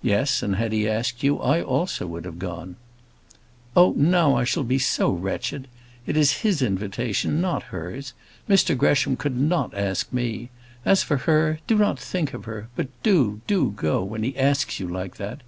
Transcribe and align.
"Yes; 0.00 0.44
and 0.44 0.54
had 0.54 0.70
he 0.70 0.88
asked 0.88 1.24
you, 1.24 1.40
I 1.40 1.60
also 1.60 2.06
would 2.06 2.24
have 2.24 2.38
gone." 2.38 2.76
"Oh! 3.74 3.92
now 3.96 4.36
I 4.36 4.44
shall 4.44 4.62
be 4.62 4.78
so 4.78 5.10
wretched. 5.10 5.66
It 6.06 6.16
is 6.16 6.42
his 6.46 6.62
invitation, 6.62 7.40
not 7.40 7.64
hers: 7.74 8.12
Mr 8.48 8.78
Gresham 8.78 9.16
could 9.16 9.36
not 9.36 9.74
ask 9.74 10.12
me. 10.12 10.50
As 10.84 11.02
for 11.02 11.16
her, 11.26 11.58
do 11.66 11.76
not 11.76 11.98
think 11.98 12.32
of 12.32 12.44
her; 12.44 12.68
but 12.76 12.86
do, 13.02 13.40
do 13.48 13.72
go 13.72 14.04
when 14.04 14.22
he 14.22 14.38
asks 14.38 14.78
you 14.78 14.86
like 14.86 15.16
that. 15.16 15.40